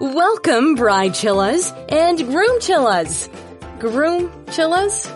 [0.00, 3.30] Welcome, bride chillas and groom chillas.
[3.80, 5.10] Groom chillas?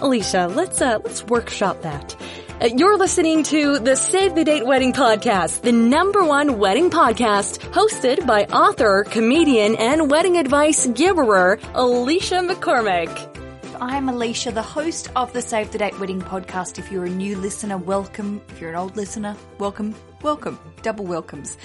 [0.00, 2.16] Alicia, let's uh, let's workshop that.
[2.60, 7.58] Uh, you're listening to the Save the Date Wedding Podcast, the number one wedding podcast
[7.70, 13.37] hosted by author, comedian, and wedding advice giver, Alicia McCormick.
[13.80, 16.80] I'm Alicia, the host of the Save the Date Wedding podcast.
[16.80, 18.42] If you're a new listener, welcome.
[18.48, 20.58] If you're an old listener, welcome, welcome.
[20.82, 21.56] Double welcomes.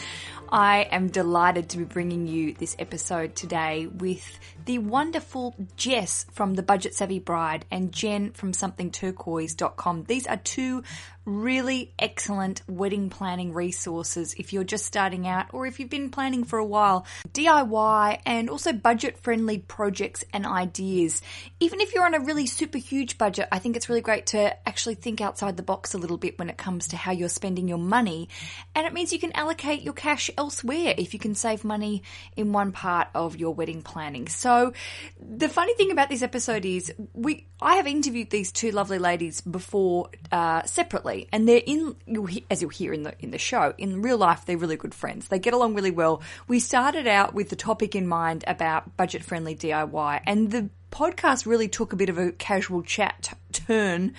[0.48, 6.54] I am delighted to be bringing you this episode today with the wonderful Jess from
[6.54, 10.04] The Budget Savvy Bride and Jen from somethingturquoise.com.
[10.04, 10.84] These are two
[11.26, 16.44] really excellent wedding planning resources if you're just starting out or if you've been planning
[16.44, 17.06] for a while.
[17.32, 21.22] DIY and also budget friendly projects and ideas.
[21.60, 24.68] Even if you're on a really super huge budget, I think it's really great to
[24.68, 27.68] actually think outside the box a little bit when it comes to how you're spending
[27.68, 28.30] your money.
[28.76, 32.04] And it means you can allocate your cash elsewhere if you can save money
[32.36, 34.28] in one part of your wedding planning.
[34.28, 34.74] So
[35.20, 39.40] the funny thing about this episode is we I have interviewed these two lovely ladies
[39.40, 43.74] before uh, separately, and they're in you'll as you'll hear in the in the show.
[43.78, 45.28] In real life, they're really good friends.
[45.28, 46.22] They get along really well.
[46.48, 51.46] We started out with the topic in mind about budget friendly DIY, and the podcast
[51.46, 54.14] really took a bit of a casual chat t- turn.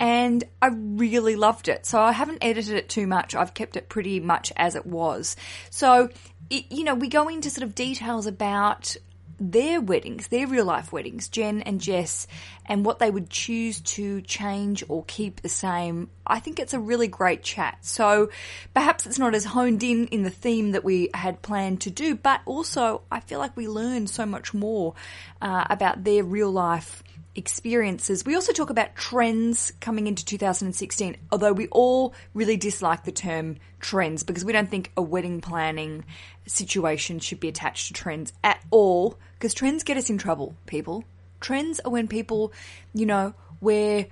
[0.00, 1.86] And I really loved it.
[1.86, 3.34] So I haven't edited it too much.
[3.34, 5.36] I've kept it pretty much as it was.
[5.70, 6.08] So,
[6.50, 8.96] it, you know, we go into sort of details about
[9.38, 12.26] their weddings, their real life weddings, Jen and Jess,
[12.66, 16.10] and what they would choose to change or keep the same.
[16.26, 17.78] I think it's a really great chat.
[17.82, 18.30] So
[18.72, 22.14] perhaps it's not as honed in in the theme that we had planned to do,
[22.14, 24.94] but also I feel like we learn so much more
[25.42, 27.02] uh, about their real life
[27.36, 28.24] experiences.
[28.24, 33.56] We also talk about trends coming into 2016, although we all really dislike the term
[33.80, 36.04] trends because we don't think a wedding planning
[36.46, 41.04] situation should be attached to trends at all because trends get us in trouble, people.
[41.40, 42.52] Trends are when people,
[42.94, 44.06] you know, wear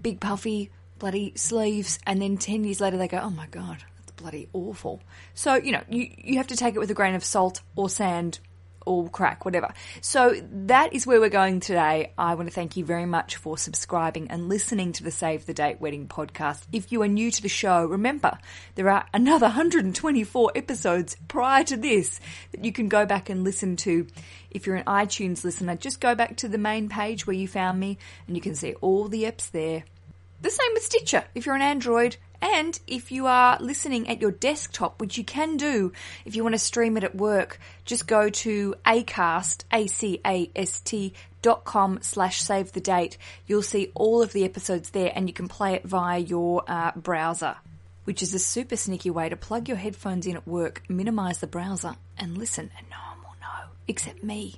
[0.00, 4.12] big puffy bloody sleeves and then 10 years later they go, oh my god, that's
[4.12, 5.00] bloody awful.
[5.34, 7.88] So, you know, you, you have to take it with a grain of salt or
[7.88, 8.38] sand
[8.86, 9.72] or crack, whatever.
[10.00, 12.12] So that is where we're going today.
[12.16, 15.54] I want to thank you very much for subscribing and listening to the Save the
[15.54, 16.66] Date Wedding podcast.
[16.72, 18.38] If you are new to the show, remember
[18.74, 22.20] there are another 124 episodes prior to this
[22.52, 24.06] that you can go back and listen to.
[24.50, 27.80] If you're an iTunes listener, just go back to the main page where you found
[27.80, 29.84] me and you can see all the apps there.
[30.42, 31.24] The same with Stitcher.
[31.34, 35.56] If you're an Android, and if you are listening at your desktop, which you can
[35.56, 35.92] do
[36.24, 42.00] if you want to stream it at work, just go to acast, A-C-A-S-T dot com
[42.02, 43.16] slash save the date.
[43.46, 46.90] You'll see all of the episodes there and you can play it via your uh,
[46.96, 47.56] browser,
[48.04, 51.46] which is a super sneaky way to plug your headphones in at work, minimize the
[51.46, 54.56] browser and listen and no one will know, except me.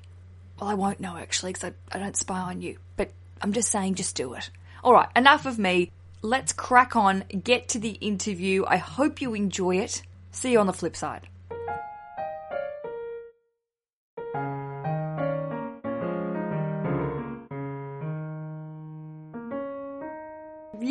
[0.59, 3.11] Well, I won't know actually because I, I don't spy on you, but
[3.43, 4.49] I'm just saying just do it.
[4.83, 5.91] All right, enough of me
[6.25, 8.65] let's crack on, get to the interview.
[8.67, 10.03] I hope you enjoy it.
[10.33, 11.29] See you on the flip side.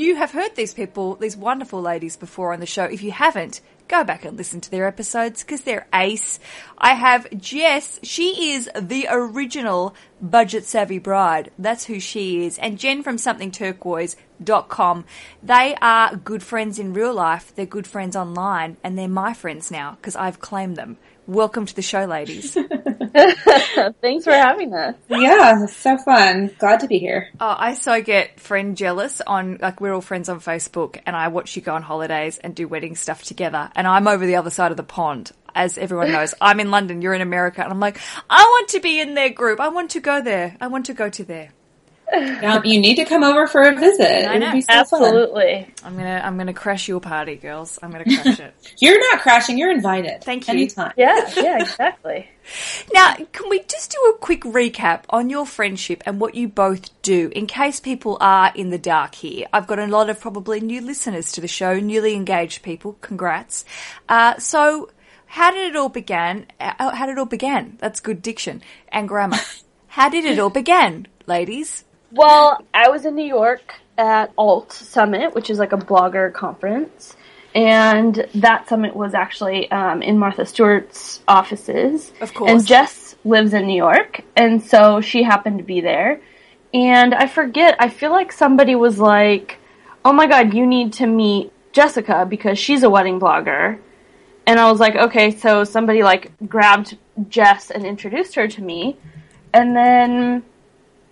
[0.03, 2.83] You have heard these people, these wonderful ladies before on the show.
[2.83, 6.41] If you haven't, go back and listen to their episodes because they're ace.
[6.77, 8.01] I have Jess.
[8.03, 11.51] She is the original budget savvy bride.
[11.57, 12.59] That's who she is.
[12.59, 15.05] And Jen from somethingturquoise.com.
[15.41, 17.55] They are good friends in real life.
[17.55, 20.97] They're good friends online and they're my friends now because I've claimed them.
[21.27, 22.57] Welcome to the show, ladies.
[24.01, 24.95] Thanks for having us.
[25.07, 26.51] Yeah, so fun.
[26.57, 27.29] Glad to be here.
[27.39, 31.27] Oh, I so get friend jealous on like we're all friends on Facebook and I
[31.27, 34.49] watch you go on holidays and do wedding stuff together and I'm over the other
[34.49, 35.31] side of the pond.
[35.55, 38.79] As everyone knows, I'm in London, you're in America, and I'm like, I want to
[38.79, 39.59] be in their group.
[39.59, 40.57] I want to go there.
[40.59, 41.51] I want to go to there.
[42.11, 44.29] Now, you need to come over for a visit.
[44.29, 44.51] I know.
[44.59, 44.77] so fun.
[44.77, 45.67] Absolutely.
[45.83, 47.79] I'm gonna I'm gonna crash your party, girls.
[47.81, 48.53] I'm gonna crash it.
[48.79, 49.57] You're not crashing.
[49.57, 50.23] You're invited.
[50.23, 50.53] Thank you.
[50.53, 50.93] Anytime.
[50.97, 52.29] Yeah, yeah, exactly.
[52.93, 56.89] Now, can we just do a quick recap on your friendship and what you both
[57.01, 59.47] do in case people are in the dark here?
[59.53, 62.97] I've got a lot of probably new listeners to the show, newly engaged people.
[62.99, 63.63] Congrats.
[64.09, 64.89] Uh, so,
[65.25, 66.47] how did it all begin?
[66.59, 67.77] uh, How did it all begin?
[67.79, 69.37] That's good diction and grammar.
[69.87, 71.85] how did it all begin, ladies?
[72.13, 77.15] Well, I was in New York at Alt Summit, which is like a blogger conference.
[77.55, 82.11] And that summit was actually um, in Martha Stewart's offices.
[82.21, 82.51] Of course.
[82.51, 84.21] And Jess lives in New York.
[84.35, 86.21] And so she happened to be there.
[86.73, 89.59] And I forget, I feel like somebody was like,
[90.03, 93.77] "Oh my god, you need to meet Jessica because she's a wedding blogger."
[94.47, 96.97] And I was like, "Okay." So somebody like grabbed
[97.29, 98.97] Jess and introduced her to me,
[99.53, 100.43] and then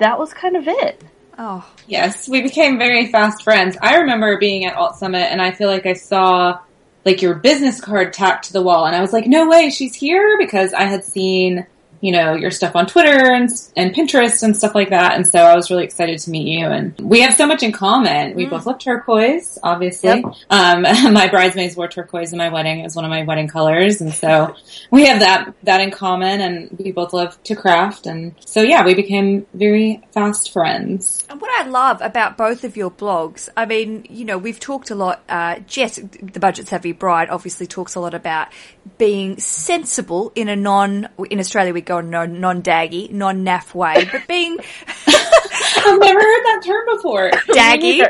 [0.02, 1.02] that was kind of it.
[1.38, 3.78] Oh, Yes, we became very fast friends.
[3.82, 6.60] I remember being at Alt Summit and I feel like I saw
[7.06, 9.96] like your business card tacked to the wall and I was like, no way, she's
[9.96, 11.66] here because I had seen,
[12.02, 15.16] you know, your stuff on Twitter and, and Pinterest and stuff like that.
[15.16, 17.72] And so I was really excited to meet you and we have so much in
[17.72, 18.36] common.
[18.36, 20.10] We both love turquoise, obviously.
[20.10, 20.26] Yep.
[20.50, 20.82] Um,
[21.14, 22.80] my bridesmaids wore turquoise in my wedding.
[22.80, 24.02] It was one of my wedding colors.
[24.02, 24.56] And so
[24.90, 28.08] we have that, that in common and we both love to craft.
[28.08, 31.24] And so yeah, we became very fast friends.
[31.30, 34.90] And what I love about both of your blogs, I mean, you know, we've talked
[34.90, 35.24] a lot.
[35.30, 38.48] Uh, Jess, the Budget Savvy Bride, obviously talks a lot about
[38.98, 41.10] being sensible in a non.
[41.30, 44.58] In Australia, we go non non daggy, non naff way, but being
[45.08, 47.32] I've never heard that term before.
[47.50, 48.08] daggy.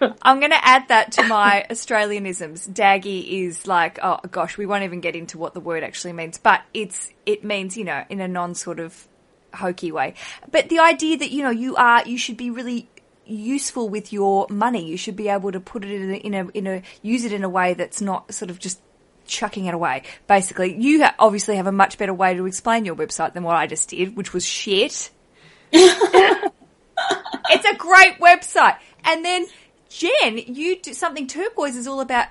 [0.22, 2.68] I'm going to add that to my Australianisms.
[2.70, 6.38] Daggy is like, oh gosh, we won't even get into what the word actually means,
[6.38, 9.06] but it's it means you know in a non sort of
[9.54, 10.14] hokey way.
[10.50, 12.88] But the idea that you know you are you should be really
[13.24, 14.84] useful with your money.
[14.84, 17.32] You should be able to put it in a, in a in a use it
[17.32, 18.80] in a way that's not sort of just
[19.28, 20.02] chucking it away.
[20.26, 23.56] Basically, you ha- obviously have a much better way to explain your website than what
[23.56, 25.10] I just did, which was shit.
[25.72, 26.52] it's
[27.64, 28.78] a great website.
[29.04, 29.46] And then
[29.88, 32.28] Jen, you do something turquoise is all about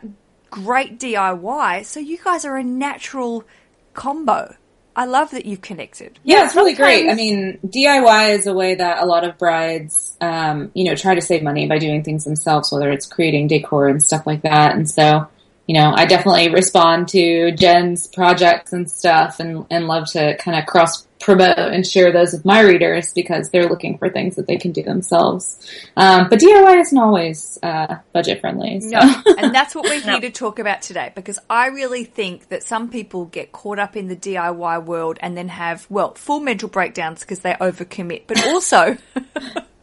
[0.50, 1.86] great DIY.
[1.86, 3.46] So you guys are a natural
[3.94, 4.56] combo.
[4.96, 6.18] I love that you've connected.
[6.24, 7.08] Yeah, it's really great.
[7.08, 11.14] I mean, DIY is a way that a lot of brides, um, you know, try
[11.14, 14.76] to save money by doing things themselves, whether it's creating decor and stuff like that.
[14.76, 15.28] And so,
[15.68, 20.58] you know, I definitely respond to Jen's projects and stuff and, and love to kind
[20.58, 24.48] of cross promote and share those with my readers because they're looking for things that
[24.48, 25.60] they can do themselves.
[25.98, 28.80] Um, but DIY isn't always, uh, budget friendly.
[28.80, 28.92] So.
[28.92, 32.64] No, and that's what we're here to talk about today because I really think that
[32.64, 36.70] some people get caught up in the DIY world and then have, well, full mental
[36.70, 38.98] breakdowns because they overcommit, but also.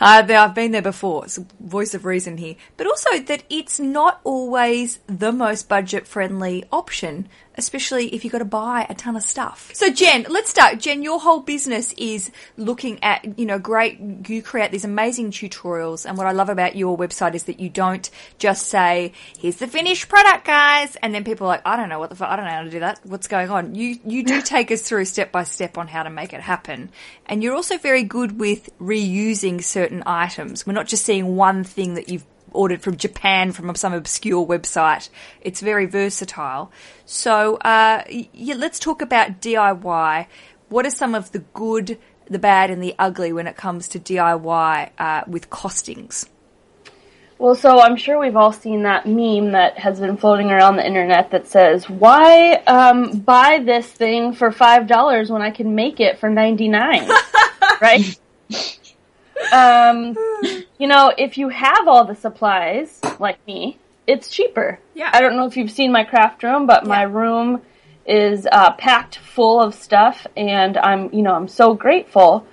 [0.00, 1.24] Uh, there- I've been there before.
[1.24, 2.56] It's voice of reason here.
[2.76, 8.38] But also that it's not always the most budget friendly option, especially if you've got
[8.38, 9.70] to buy a ton of stuff.
[9.74, 10.78] So Jen, let's start.
[10.78, 13.98] Jen, your whole business is looking at, you know, great,
[14.28, 16.06] you create these amazing tutorials.
[16.06, 18.08] And what I love about your website is that you don't
[18.38, 20.96] just say, here's the finished product, guys.
[20.96, 22.62] And then people are like, I don't know what the fuck, I don't know how
[22.62, 23.00] to do that.
[23.04, 23.74] What's going on?
[23.74, 26.90] You, you do take us through step by step on how to make it happen.
[27.26, 30.66] And you're also very good with reusing certain items.
[30.66, 32.24] We're not just seeing one thing that you've
[32.54, 35.08] ordered from Japan from some obscure website.
[35.40, 36.72] It's very versatile.
[37.04, 40.26] So, uh, yeah, let's talk about DIY.
[40.68, 44.00] What are some of the good, the bad, and the ugly when it comes to
[44.00, 46.28] DIY uh, with costings?
[47.36, 50.86] Well, so I'm sure we've all seen that meme that has been floating around the
[50.86, 55.98] internet that says, "Why um, buy this thing for five dollars when I can make
[55.98, 57.08] it for ninety nine?
[57.80, 58.18] right?
[59.52, 60.16] Um,
[60.78, 64.78] you know, if you have all the supplies like me, it's cheaper.
[64.94, 65.10] Yeah.
[65.12, 67.62] I don't know if you've seen my craft room, but my room
[68.06, 72.46] is uh, packed full of stuff, and I'm, you know, I'm so grateful.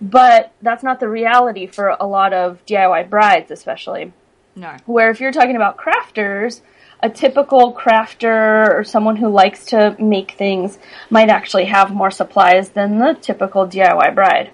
[0.00, 4.12] But that's not the reality for a lot of DIY brides, especially
[4.54, 4.76] No.
[4.84, 6.60] where if you're talking about crafters,
[7.02, 10.78] a typical crafter or someone who likes to make things
[11.08, 14.50] might actually have more supplies than the typical DIY bride.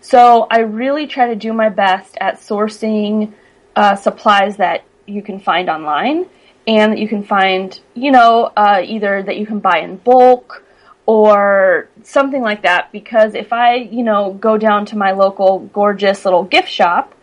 [0.00, 3.32] So I really try to do my best at sourcing
[3.76, 6.26] uh, supplies that you can find online
[6.66, 10.64] and that you can find, you know, uh, either that you can buy in bulk
[11.06, 12.92] or something like that.
[12.92, 17.14] Because if I, you know, go down to my local gorgeous little gift shop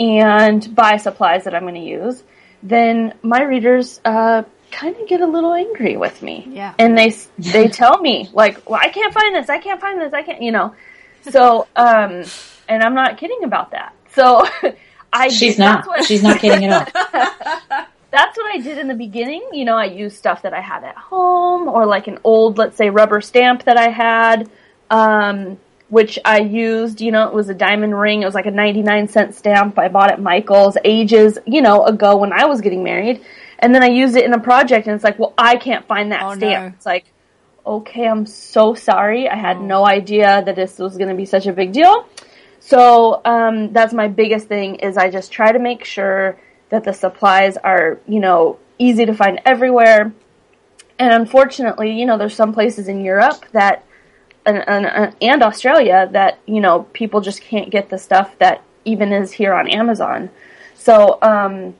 [0.00, 2.22] and buy supplies that I'm going to use,
[2.62, 6.46] then my readers uh, kind of get a little angry with me.
[6.50, 6.74] Yeah.
[6.78, 9.48] And they they tell me like, "Well, I can't find this.
[9.48, 10.12] I can't find this.
[10.12, 10.74] I can't," you know.
[11.30, 12.24] So, um,
[12.68, 13.94] and I'm not kidding about that.
[14.14, 14.46] So,
[15.12, 15.86] I She's that's not.
[15.86, 17.04] what- She's not kidding at all.
[18.10, 19.46] that's what I did in the beginning.
[19.52, 22.76] You know, I used stuff that I had at home or like an old, let's
[22.76, 24.50] say, rubber stamp that I had,
[24.90, 25.58] um,
[25.88, 27.00] which I used.
[27.00, 28.22] You know, it was a diamond ring.
[28.22, 32.16] It was like a 99 cent stamp I bought at Michael's ages, you know, ago
[32.16, 33.22] when I was getting married.
[33.58, 36.12] And then I used it in a project and it's like, well, I can't find
[36.12, 36.64] that Oh, stamp.
[36.64, 36.72] no.
[36.76, 37.06] It's like,
[37.68, 39.28] okay, I'm so sorry.
[39.28, 42.06] I had no idea that this was going to be such a big deal.
[42.60, 46.38] So um, that's my biggest thing is I just try to make sure
[46.70, 50.12] that the supplies are you know easy to find everywhere.
[50.98, 53.84] And unfortunately, you know, there's some places in Europe that
[54.44, 59.12] and, and, and Australia that you know people just can't get the stuff that even
[59.12, 60.30] is here on Amazon.
[60.74, 61.74] So, um,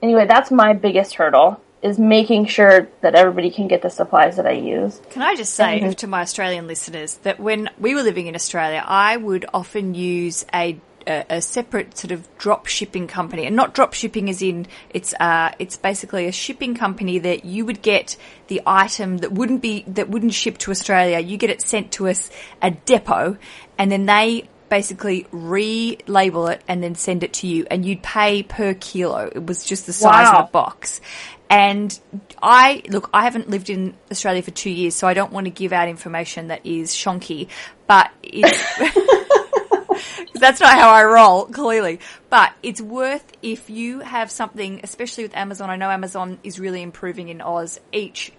[0.00, 4.46] anyway, that's my biggest hurdle is making sure that everybody can get the supplies that
[4.46, 5.00] I use.
[5.10, 5.92] Can I just say mm-hmm.
[5.92, 10.44] to my Australian listeners that when we were living in Australia, I would often use
[10.52, 15.14] a a, separate sort of drop shipping company, and not drop shipping as in it's
[15.20, 18.16] uh, it's basically a shipping company that you would get
[18.48, 21.20] the item that wouldn't be that wouldn't ship to Australia.
[21.20, 22.30] You get it sent to us
[22.60, 23.38] a depot,
[23.78, 28.42] and then they basically relabel it and then send it to you, and you'd pay
[28.42, 29.30] per kilo.
[29.32, 30.40] It was just the size wow.
[30.40, 31.00] of the box,
[31.48, 31.98] and
[32.42, 35.50] I look, I haven't lived in Australia for two years, so I don't want to
[35.50, 37.48] give out information that is shonky,
[37.86, 38.78] but it's,
[40.34, 42.00] that's not how I roll, clearly.
[42.30, 45.70] But it's worth if you have something, especially with Amazon.
[45.70, 48.32] I know Amazon is really improving in Oz each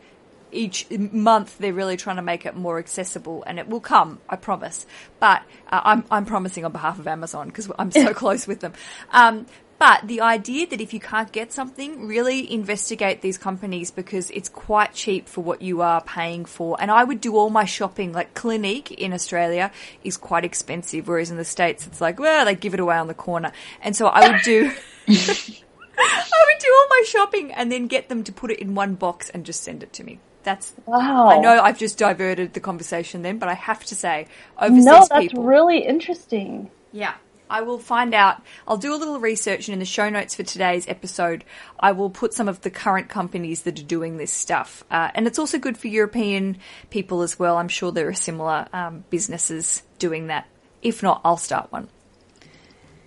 [0.51, 4.37] each month they're really trying to make it more accessible and it will come, I
[4.37, 4.85] promise.
[5.19, 8.73] But uh, I'm, I'm promising on behalf of Amazon because I'm so close with them.
[9.11, 9.45] Um,
[9.79, 14.49] but the idea that if you can't get something, really investigate these companies because it's
[14.49, 16.77] quite cheap for what you are paying for.
[16.79, 19.71] And I would do all my shopping, like Clinique in Australia
[20.03, 23.07] is quite expensive, whereas in the States it's like, well, they give it away on
[23.07, 23.51] the corner.
[23.81, 24.71] And so I would do,
[25.07, 28.95] I would do all my shopping and then get them to put it in one
[28.95, 30.19] box and just send it to me.
[30.41, 31.27] That's wow.
[31.27, 35.05] I know I've just diverted the conversation then, but I have to say, overseas no,
[35.07, 36.71] that's people, really interesting.
[36.93, 37.15] Yeah,
[37.49, 38.41] I will find out.
[38.67, 41.43] I'll do a little research, and in the show notes for today's episode,
[41.79, 44.83] I will put some of the current companies that are doing this stuff.
[44.89, 46.57] Uh, and it's also good for European
[46.89, 47.57] people as well.
[47.57, 50.47] I'm sure there are similar um, businesses doing that.
[50.81, 51.89] If not, I'll start one.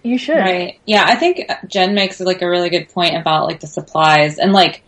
[0.03, 0.39] You should.
[0.39, 0.81] Right.
[0.87, 4.53] Yeah, I think Jen makes like a really good point about like the supplies and
[4.53, 4.83] like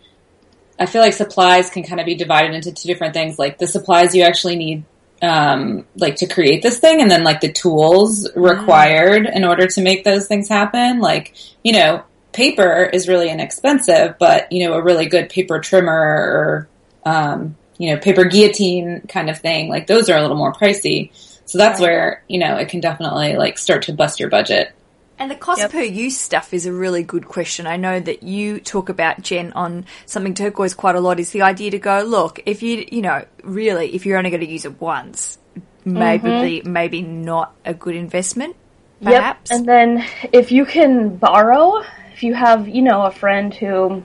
[0.79, 3.37] I feel like supplies can kind of be divided into two different things.
[3.37, 4.85] Like the supplies you actually need
[5.23, 9.35] um, like to create this thing and then like the tools required mm.
[9.35, 10.99] in order to make those things happen.
[10.99, 12.03] Like, you know,
[12.33, 16.67] paper is really inexpensive, but you know, a really good paper trimmer or,
[17.05, 21.09] um, you know, paper guillotine kind of thing, like those are a little more pricey.
[21.45, 24.73] So that's where, you know, it can definitely like start to bust your budget.
[25.19, 25.71] And the cost yep.
[25.71, 27.67] per use stuff is a really good question.
[27.67, 31.43] I know that you talk about Jen on something turquoise quite a lot is the
[31.43, 34.65] idea to go, look, if you, you know, really, if you're only going to use
[34.65, 35.37] it once,
[35.85, 36.73] maybe, mm-hmm.
[36.73, 38.55] maybe not a good investment,
[39.01, 39.51] perhaps.
[39.51, 39.59] Yep.
[39.59, 44.03] And then if you can borrow, if you have, you know, a friend who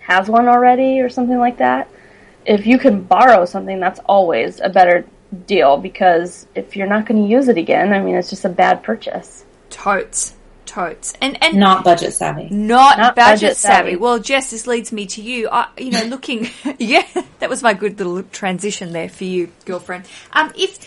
[0.00, 1.90] has one already or something like that,
[2.44, 5.06] if you can borrow something, that's always a better
[5.46, 8.48] deal because if you're not going to use it again, I mean, it's just a
[8.48, 9.44] bad purchase.
[9.68, 10.34] Totes
[10.70, 13.90] totes and and not budget savvy not, not budget, budget savvy.
[13.90, 13.96] savvy.
[13.96, 16.48] well jess this leads me to you I, you know looking
[16.78, 17.04] yeah
[17.40, 20.78] that was my good little transition there for you girlfriend um if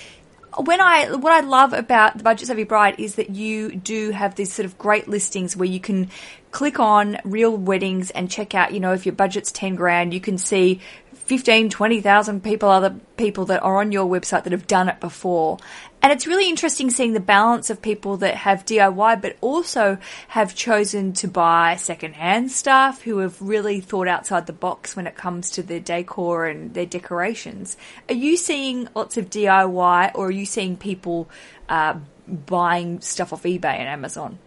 [0.55, 4.35] when I what I love about the budget savvy bride is that you do have
[4.35, 6.09] these sort of great listings where you can
[6.51, 10.21] click on real weddings and check out you know if your budget's 10 grand you
[10.21, 10.79] can see
[11.25, 15.57] 15, 20,000 people, other people that are on your website that have done it before.
[16.03, 20.53] And it's really interesting seeing the balance of people that have DIY, but also have
[20.53, 25.49] chosen to buy secondhand stuff, who have really thought outside the box when it comes
[25.51, 27.77] to their decor and their decorations.
[28.09, 31.29] Are you seeing lots of DIY or are you seeing people
[31.69, 34.39] uh, buying stuff off eBay and Amazon?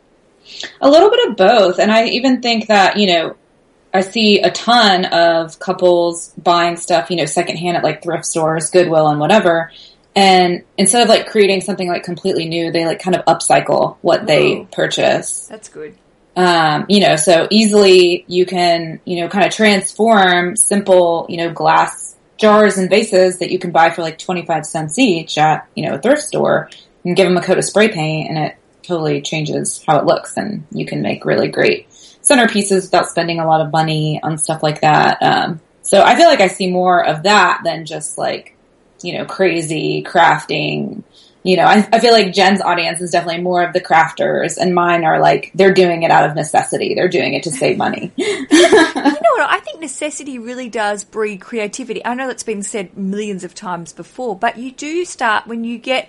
[0.82, 1.78] A little bit of both.
[1.78, 3.36] And I even think that, you know,
[3.94, 8.68] I see a ton of couples buying stuff, you know, secondhand at like thrift stores,
[8.68, 9.72] Goodwill and whatever.
[10.16, 14.26] And instead of like creating something like completely new, they like kind of upcycle what
[14.26, 15.46] they purchase.
[15.46, 15.96] That's good.
[16.34, 21.52] Um, you know, so easily you can, you know, kind of transform simple, you know,
[21.52, 25.86] glass jars and vases that you can buy for like 25 cents each at, you
[25.86, 26.70] know, a thrift store
[27.04, 30.36] and give them a coat of spray paint and it totally changes how it looks
[30.36, 34.62] and you can make really great centerpieces without spending a lot of money on stuff
[34.62, 35.22] like that.
[35.22, 38.55] Um, so I feel like I see more of that than just like,
[39.02, 41.02] you know, crazy crafting.
[41.42, 44.74] You know, I, I feel like Jen's audience is definitely more of the crafters and
[44.74, 46.94] mine are like, they're doing it out of necessity.
[46.94, 48.12] They're doing it to save money.
[48.16, 49.48] you know what?
[49.48, 52.04] I think necessity really does breed creativity.
[52.04, 55.78] I know that's been said millions of times before, but you do start when you
[55.78, 56.08] get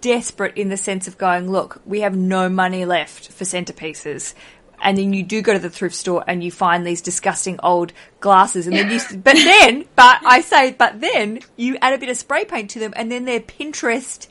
[0.00, 4.34] desperate in the sense of going, look, we have no money left for centerpieces
[4.80, 7.92] and then you do go to the thrift store and you find these disgusting old
[8.20, 12.08] glasses and then you but then but I say but then you add a bit
[12.08, 14.26] of spray paint to them and then they're Pinterest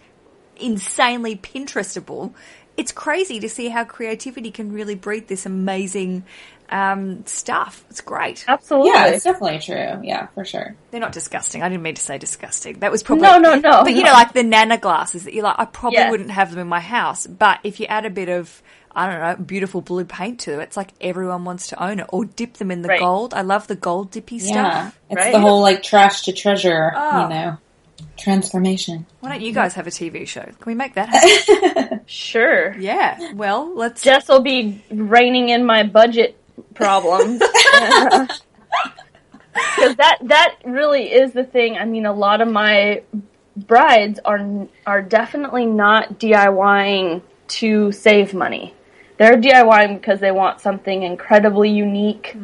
[0.59, 2.33] insanely Pinterestable.
[2.77, 6.23] It's crazy to see how creativity can really breed this amazing
[6.71, 7.83] um, stuff.
[7.89, 8.45] It's great.
[8.47, 8.91] Absolutely.
[8.91, 10.01] Yeah, it's definitely true.
[10.03, 10.75] Yeah, for sure.
[10.91, 11.61] They're not disgusting.
[11.63, 12.79] I didn't mean to say disgusting.
[12.79, 14.07] That was probably No, no, no, But you no.
[14.07, 16.09] know, like the nana glasses that you're like, I probably Yeah.
[16.11, 17.25] wouldn't have them in my house.
[17.27, 18.61] But if you add a bit of
[18.95, 22.07] I don't know, beautiful blue paint to it, it's like everyone wants to own it.
[22.09, 22.99] Or dip them in the Right.
[22.99, 23.35] gold.
[23.35, 24.45] I love the gold dippy Yeah,
[24.89, 24.99] stuff.
[25.11, 25.31] it's Right.
[25.31, 27.21] the whole like trash to treasure, Oh.
[27.23, 27.57] you know,
[28.17, 29.05] transformation.
[29.19, 30.41] Why don't you guys have a TV show?
[30.41, 32.01] Can we make that happen?
[32.07, 32.75] Sure.
[32.79, 33.33] yeah.
[33.33, 34.01] Well, let's.
[34.01, 36.35] Jess will be reining in my budget
[36.79, 37.41] problems.
[39.53, 41.77] Because that that really is the thing.
[41.77, 43.03] I mean, a lot of my
[43.55, 48.74] brides are are definitely not DIYing to save money.
[49.17, 52.36] They're DIYing because they want something incredibly unique.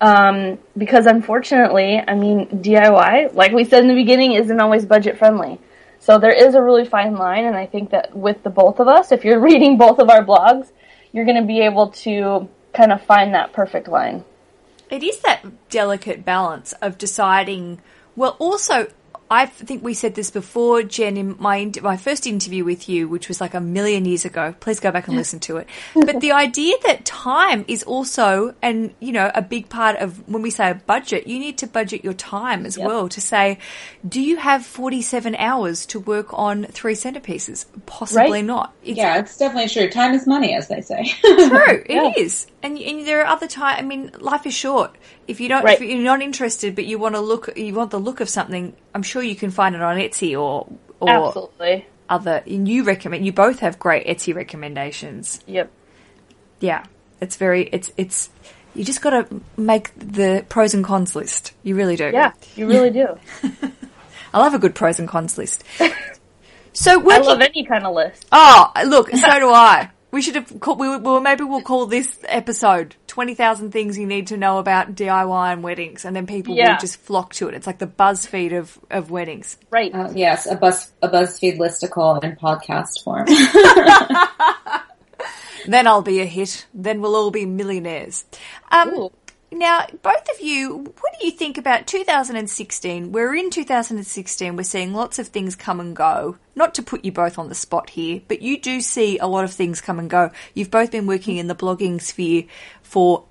[0.00, 5.18] Um, because unfortunately, I mean, DIY, like we said in the beginning, isn't always budget
[5.18, 5.58] friendly.
[5.98, 8.88] So there is a really fine line, and I think that with the both of
[8.88, 10.70] us, if you're reading both of our blogs,
[11.12, 14.24] you're going to be able to kind of find that perfect line.
[14.90, 17.80] It is that delicate balance of deciding.
[18.16, 18.88] Well, also,
[19.30, 23.26] I think we said this before, Jen, in my my first interview with you, which
[23.28, 24.54] was like a million years ago.
[24.60, 25.66] Please go back and listen to it.
[25.94, 30.42] But the idea that time is also, and you know, a big part of when
[30.42, 33.08] we say a budget, you need to budget your time as well.
[33.08, 33.58] To say,
[34.06, 37.64] do you have forty seven hours to work on three centerpieces?
[37.86, 38.44] Possibly Right.
[38.44, 38.74] not.
[38.84, 39.88] It's Yeah, it's definitely true.
[39.90, 41.12] Time is money, as they say.
[41.22, 42.08] True, Yeah.
[42.10, 43.78] it is, and and there are other times.
[43.80, 44.94] I mean, life is short.
[45.26, 45.80] If you don't, Right.
[45.80, 48.74] if you're not interested, but you want to look, you want the look of something.
[48.94, 50.66] I'm sure you can find it on Etsy or
[51.00, 51.86] or Absolutely.
[52.08, 52.42] other.
[52.46, 53.24] And you recommend.
[53.26, 55.40] You both have great Etsy recommendations.
[55.46, 55.70] Yep.
[56.60, 56.84] Yeah,
[57.20, 57.64] it's very.
[57.72, 58.30] It's it's.
[58.74, 61.52] You just got to make the pros and cons list.
[61.62, 62.10] You really do.
[62.12, 63.16] Yeah, you really do.
[64.34, 65.62] I love a good pros and cons list.
[66.72, 67.24] So I working.
[67.26, 68.26] love any kind of list.
[68.32, 69.90] Oh, look, so do I.
[70.10, 74.26] We should have called, we, well, maybe we'll call this episode 20,000 things you need
[74.26, 76.72] to know about DIY and weddings and then people Yeah.
[76.72, 77.54] will just flock to it.
[77.54, 79.56] It's like the BuzzFeed of, of weddings.
[79.70, 79.94] Right.
[79.94, 83.28] Uh, yes, a buzz a BuzzFeed listicle in podcast form.
[85.66, 86.66] Then I'll be a hit.
[86.74, 88.24] Then we'll all be millionaires.
[88.70, 89.08] Um,
[89.50, 93.12] now, both of you, what do you think about 2016?
[93.12, 94.56] We're in 2016.
[94.56, 96.36] We're seeing lots of things come and go.
[96.56, 99.44] Not to put you both on the spot here, but you do see a lot
[99.44, 100.32] of things come and go.
[100.54, 102.44] You've both been working in the blogging sphere
[102.94, 103.24] for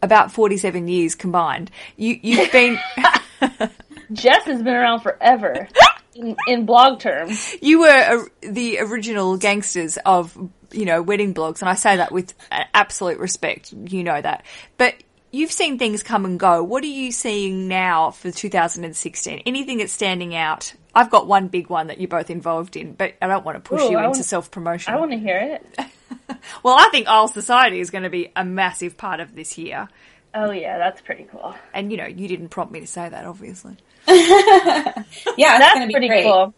[0.00, 1.70] about 47 years combined.
[1.98, 2.78] You, you've been,
[4.12, 5.68] Jess has been around forever
[6.14, 7.54] in, in blog terms.
[7.60, 10.34] you were a, the original gangsters of,
[10.72, 12.32] you know, wedding blogs, and I say that with
[12.72, 13.74] absolute respect.
[13.74, 14.46] You know that.
[14.78, 14.94] But
[15.32, 16.64] you've seen things come and go.
[16.64, 19.42] What are you seeing now for 2016?
[19.44, 20.72] Anything that's standing out?
[20.94, 23.68] I've got one big one that you're both involved in, but I don't want to
[23.68, 24.94] push Ooh, you I into self promotion.
[24.94, 25.78] I want to hear it.
[26.62, 29.88] Well, I think Aisle Society is going to be a massive part of this year.
[30.34, 31.54] Oh yeah, that's pretty cool.
[31.74, 33.76] And, you know, you didn't prompt me to say that, obviously.
[34.08, 34.94] yeah,
[35.58, 36.24] That's going to be pretty great.
[36.24, 36.54] cool.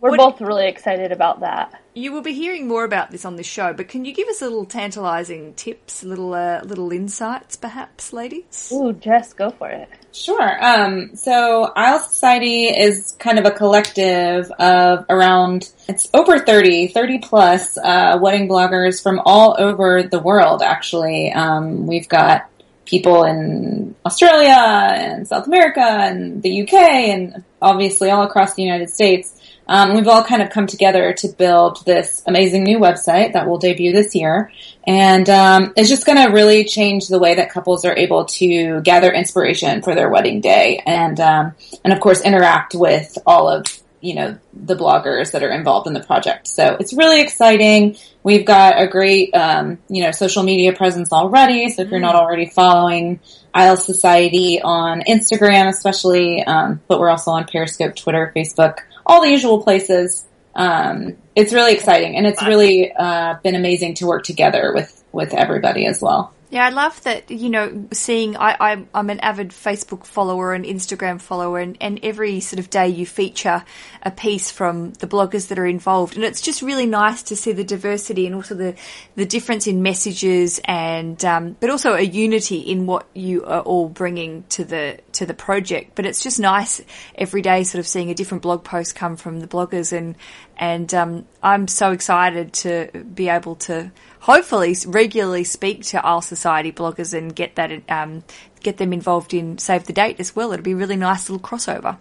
[0.00, 1.80] We're What- both really excited about that.
[1.94, 4.42] You will be hearing more about this on the show, but can you give us
[4.42, 8.70] a little tantalising tips, little uh, little insights, perhaps, ladies?
[8.74, 9.88] Ooh, Jess, go for it.
[10.14, 10.64] Sure.
[10.64, 17.18] Um, so Aisle Society is kind of a collective of around, it's over 30, 30
[17.18, 21.32] plus, uh, wedding bloggers from all over the world, actually.
[21.32, 22.48] Um, we've got
[22.84, 24.54] people in Australia
[24.94, 29.40] and South America and the UK and obviously all across the United States.
[29.66, 33.58] Um, we've all kind of come together to build this amazing new website that will
[33.58, 34.52] debut this year.
[34.86, 38.80] And um, it's just going to really change the way that couples are able to
[38.82, 43.64] gather inspiration for their wedding day and, um, and of course interact with all of,
[44.00, 46.46] you know, the bloggers that are involved in the project.
[46.46, 47.96] So it's really exciting.
[48.22, 51.70] We've got a great, um, you know, social media presence already.
[51.70, 53.20] So if you're not already following
[53.54, 59.30] Aisle Society on Instagram, especially, um, but we're also on Periscope, Twitter, Facebook, all the
[59.30, 60.24] usual places.
[60.54, 65.34] Um, it's really exciting and it's really, uh, been amazing to work together with, with
[65.34, 66.33] everybody as well.
[66.54, 70.64] Yeah, I love that, you know, seeing, I, I, I'm an avid Facebook follower and
[70.64, 73.64] Instagram follower, and, and every sort of day you feature
[74.04, 76.14] a piece from the bloggers that are involved.
[76.14, 78.76] And it's just really nice to see the diversity and also the,
[79.16, 83.88] the difference in messages and, um, but also a unity in what you are all
[83.88, 85.96] bringing to the, to the project.
[85.96, 86.80] But it's just nice
[87.16, 90.14] every day sort of seeing a different blog post come from the bloggers and,
[90.56, 93.90] and, um, I'm so excited to be able to
[94.24, 98.24] hopefully regularly speak to Aisle Society bloggers and get that um,
[98.62, 100.52] get them involved in Save the Date as well.
[100.52, 101.98] It'll be a really nice little crossover.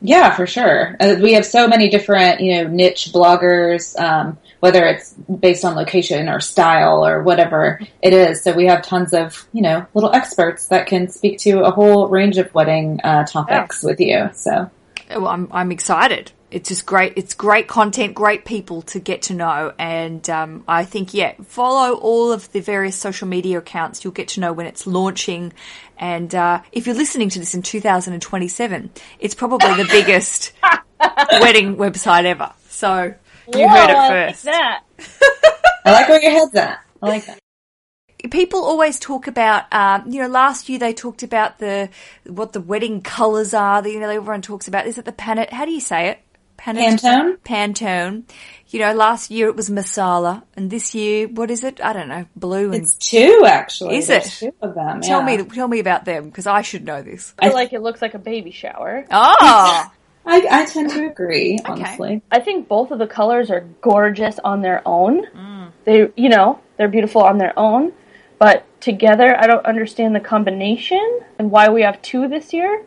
[0.00, 0.96] Yeah, for sure.
[1.00, 5.74] Uh, we have so many different, you know, niche bloggers, um, whether it's based on
[5.74, 8.42] location or style or whatever it is.
[8.42, 12.08] So we have tons of, you know, little experts that can speak to a whole
[12.08, 14.30] range of wedding uh, topics with you.
[14.34, 14.70] So
[15.10, 16.32] well, I'm I'm excited.
[16.50, 17.14] It's just great.
[17.16, 21.94] It's great content, great people to get to know, and um, I think yeah, follow
[21.96, 24.04] all of the various social media accounts.
[24.04, 25.52] You'll get to know when it's launching,
[25.98, 30.52] and uh, if you're listening to this in 2027, it's probably the biggest
[31.40, 32.52] wedding website ever.
[32.68, 33.14] So
[33.52, 34.44] you Whoa, heard it I first.
[34.44, 34.82] Like that.
[35.84, 36.80] I like where your head's at.
[37.02, 37.38] I like that.
[38.30, 41.88] people always talk about, um, you know, last year they talked about the
[42.26, 43.82] what the wedding colours are.
[43.82, 44.86] That, you know, everyone talks about.
[44.86, 45.52] Is it the panet?
[45.52, 46.18] How do you say it?
[46.66, 47.38] Panet- Pantone?
[47.44, 48.22] Pantone.
[48.68, 51.80] You know, last year it was Marsala, and this year, what is it?
[51.80, 52.82] I don't know, blue and.
[52.82, 53.98] It's two actually.
[53.98, 54.46] Is There's it?
[54.46, 55.00] Two of them.
[55.00, 55.36] tell yeah.
[55.36, 57.34] me, tell me about them because I should know this.
[57.38, 59.06] I feel like it looks like a baby shower.
[59.12, 59.90] Oh,
[60.26, 61.60] I, I tend to agree.
[61.64, 65.24] Honestly, I think both of the colors are gorgeous on their own.
[65.26, 65.70] Mm.
[65.84, 67.92] They, you know, they're beautiful on their own,
[68.40, 72.84] but together, I don't understand the combination and why we have two this year.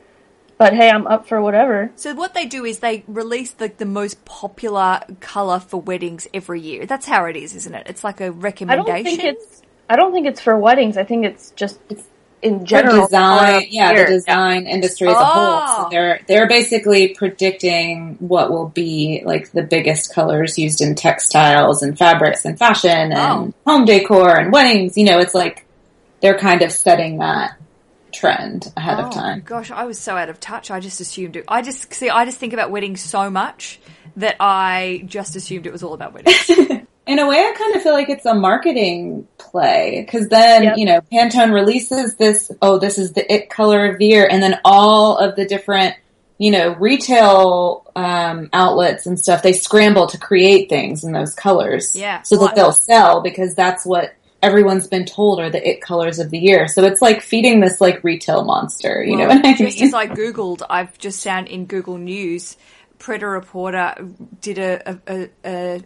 [0.59, 1.89] But hey, I'm up for whatever.
[1.95, 6.59] so what they do is they release the the most popular color for weddings every
[6.61, 6.85] year.
[6.85, 7.87] That's how it is, isn't it?
[7.87, 8.91] It's like a recommendation.
[8.91, 9.61] I don't think it's.
[9.89, 10.97] I don't think it's for weddings.
[10.97, 12.03] I think it's just it's
[12.41, 13.05] in the general.
[13.05, 14.05] design, yeah, Here.
[14.05, 15.61] the design industry as a whole.
[15.63, 15.83] Oh.
[15.83, 21.81] So they're they're basically predicting what will be like the biggest colors used in textiles
[21.83, 23.53] and fabrics and fashion and Oh.
[23.65, 24.97] home decor and weddings.
[24.97, 25.65] You know, it's like
[26.21, 27.55] they're kind of setting that
[28.11, 29.41] trend ahead Oh, of time.
[29.45, 30.71] Gosh, I was so out of touch.
[30.71, 31.45] I just assumed it.
[31.47, 32.09] I just see.
[32.09, 33.79] I just think about weddings so much
[34.17, 36.49] that I just assumed it was all about weddings.
[37.07, 40.77] In a way, I kind of feel like it's a marketing play because then, Yep.
[40.77, 44.27] you know, Pantone releases this, oh, this is the it color of the year.
[44.29, 45.95] And then all of the different,
[46.37, 51.95] you know, retail um, outlets and stuff, they scramble to create things in those colors.
[51.95, 52.21] Yeah.
[52.21, 56.19] So Well, that they'll sell because that's what everyone's been told are the it colors
[56.19, 56.67] of the year.
[56.67, 59.87] So it's like feeding this like retail monster, you know Well, what I just mean?
[59.87, 62.57] as I googled, I've just found in Google News,
[62.99, 63.95] Predator Reporter
[64.41, 65.83] did a, a, a, a,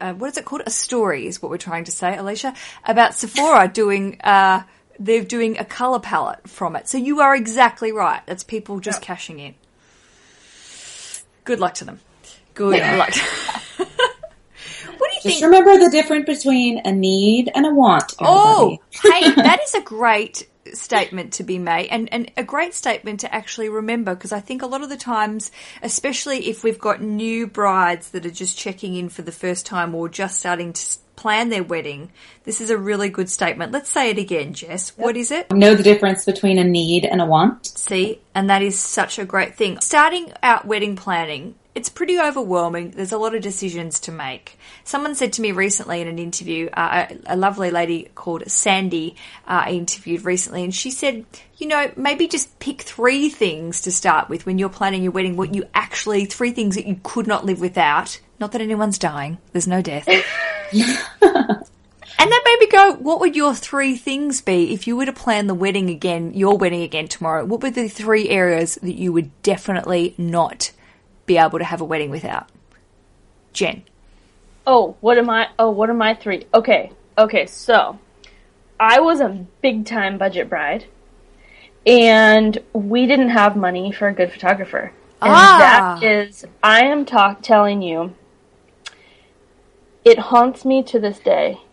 [0.00, 0.62] a what is it called?
[0.66, 4.20] A story is what we're trying to say, Alicia, about Sephora doing.
[4.22, 4.62] Uh,
[4.98, 6.86] they're doing a color palette from it.
[6.86, 8.20] So you are exactly right.
[8.26, 9.54] That's people just cashing in.
[11.44, 12.00] Good luck to them.
[12.54, 13.14] Good luck.
[15.24, 18.14] you Just remember the difference between a need and a want.
[18.20, 23.20] Oh, hey, that is a great statement to be made and, and a great statement
[23.20, 25.50] to actually remember because I think a lot of the times,
[25.82, 29.94] especially if we've got new brides that are just checking in for the first time
[29.94, 32.10] or just starting to plan their wedding,
[32.44, 33.72] this is a really good statement.
[33.72, 34.96] Let's say it again, Jess.
[34.96, 35.52] What is it?
[35.52, 37.66] know the difference between a need and a want.
[37.66, 39.78] See, and that is such a great thing.
[39.80, 42.92] Starting out wedding planning, it's pretty overwhelming.
[42.92, 44.58] There's a lot of decisions to make.
[44.82, 49.16] Someone said to me recently in an interview, uh, a, a lovely lady called Sandy
[49.46, 51.26] uh, I interviewed recently, and she said,
[51.58, 55.36] you know, maybe just pick three things to start with when you're planning your wedding,
[55.36, 58.18] what you actually, three things that you could not live without.
[58.40, 60.08] Not that anyone's dying, there's no death.
[62.18, 65.46] And then maybe go, what would your three things be if you were to plan
[65.46, 67.46] the wedding again, your wedding again tomorrow?
[67.46, 70.70] What would the three areas that you would definitely not
[71.24, 72.50] be able to have a wedding without?
[73.54, 73.84] Jen.
[74.66, 75.48] Oh, what am I?
[75.58, 76.46] Oh, what are my three?
[76.52, 77.46] Okay, okay.
[77.46, 77.98] So,
[78.78, 80.84] I was a big time budget bride,
[81.86, 84.92] and we didn't have money for a good photographer.
[85.22, 85.98] And Ah.
[86.00, 88.12] that is, I am talk telling you,
[90.04, 91.58] it haunts me to this day.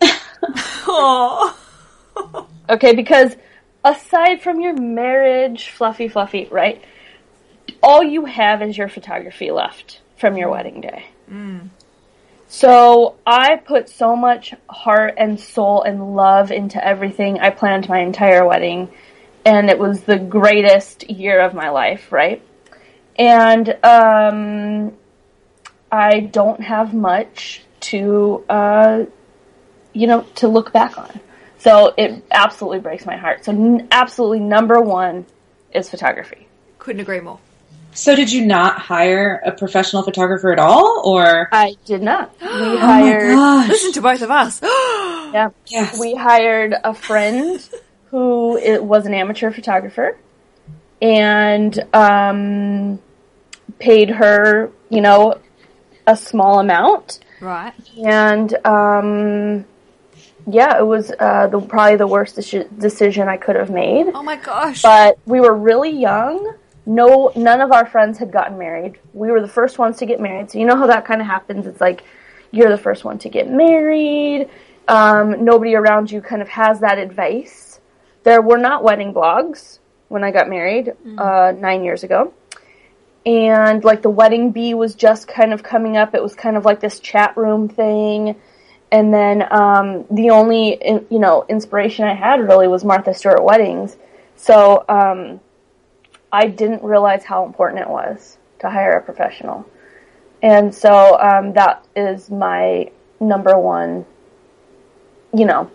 [2.70, 3.36] Okay, because
[3.84, 6.82] aside from your marriage, fluffy, fluffy, right?
[7.82, 11.06] All you have is your photography left from your wedding day.
[12.48, 17.40] So I put so much heart and soul and love into everything.
[17.40, 18.90] I planned my entire wedding,
[19.44, 22.42] and it was the greatest year of my life, right?
[23.18, 24.92] And um,
[25.92, 29.04] I don't have much to, uh,
[29.92, 31.20] you know, to look back on.
[31.58, 33.44] So it absolutely breaks my heart.
[33.44, 35.26] So n- absolutely number one
[35.72, 36.46] is photography.
[36.78, 37.38] Couldn't agree more.
[37.94, 42.32] So did you not hire a professional photographer at all or I did not.
[42.40, 43.68] We Oh my hired, gosh.
[43.68, 44.60] Listen to both of us.
[44.62, 45.98] yeah, Yes.
[45.98, 47.66] we hired a friend
[48.10, 50.16] who it was an amateur photographer,
[51.02, 52.98] and um,
[53.78, 55.38] paid her, you know,
[56.06, 57.18] a small amount.
[57.40, 57.72] Right.
[58.04, 59.64] and um,
[60.46, 64.06] yeah, it was uh, the probably the worst deci- decision I could have made.
[64.14, 64.82] Oh my gosh.
[64.82, 66.54] But we were really young.
[66.86, 68.98] no, none of our friends had gotten married.
[69.12, 70.50] We were the first ones to get married.
[70.50, 71.66] So you know how that kind of happens.
[71.66, 72.02] It's like
[72.50, 74.48] you're the first one to get married.
[74.88, 77.78] Um, nobody around you kind of has that advice.
[78.22, 82.32] There were not wedding blogs when I got married uh, nine years ago.
[83.26, 86.14] And like the Weddingbee was just kind of coming up.
[86.14, 88.36] It was kind of like this chat room thing.
[88.90, 93.44] And then um, the only in, you know inspiration I had really was Martha Stewart
[93.44, 93.96] weddings.
[94.36, 95.40] So um,
[96.32, 99.68] I didn't realize how important it was to hire a professional,
[100.42, 104.06] and so um, that is my number one.
[105.34, 105.70] You know,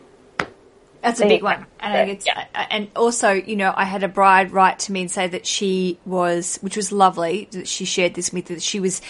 [1.03, 4.03] That's a big one, and I think it's, uh, and also, you know, I had
[4.03, 7.83] a bride write to me and say that she was, which was lovely, that she
[7.83, 9.01] shared this with me, that she was,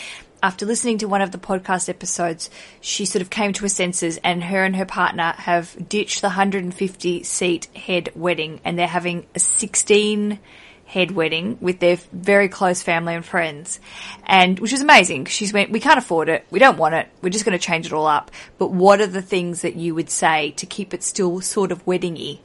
[0.41, 2.49] after listening to one of the podcast episodes,
[2.82, 6.29] she sort of came to her senses, and her and her partner have ditched the
[6.29, 10.39] 150 seat head wedding, and they're having a 16
[10.93, 13.79] head wedding with their very close family and friends,
[14.25, 15.25] and which was amazing.
[15.25, 17.86] She's went, we can't afford it, we don't want it, we're just going to change
[17.86, 18.32] it all up.
[18.58, 21.86] But what are the things that you would say to keep it still sort of
[21.86, 22.39] weddingy?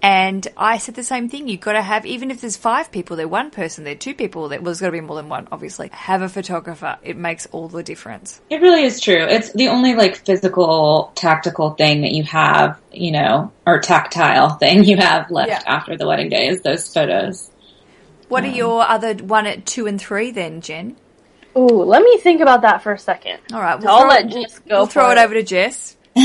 [0.00, 1.48] And I said the same thing.
[1.48, 4.48] You've got to have, even if there's five people there, one person there, two people
[4.48, 5.88] there, well, there's got to be more than one, obviously.
[5.92, 6.98] Have a photographer.
[7.02, 8.40] It makes all the difference.
[8.48, 9.24] It really is true.
[9.24, 14.84] It's the only like physical, tactical thing that you have, you know, or tactile thing
[14.84, 15.62] you have left Yeah.
[15.66, 17.50] after the wedding day is those photos.
[18.28, 20.96] What are your other one at two and three then, Jen?
[21.56, 23.40] ooh, let me think about that for a second.
[23.52, 25.24] All right, I'll throw let Jess go we'll throw it it.
[25.24, 25.96] over to Jess.
[26.16, 26.22] No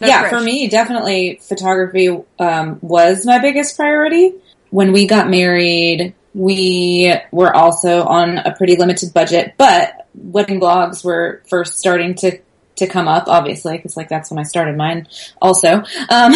[0.00, 0.28] yeah, pressure.
[0.28, 4.34] for me, definitely photography um, was my biggest priority.
[4.70, 11.04] When we got married, we were also on a pretty limited budget, but wedding blogs
[11.04, 12.38] were first starting to
[12.76, 15.06] to come up, obviously, because like that's when I started mine,
[15.40, 15.84] also.
[16.08, 16.34] Um,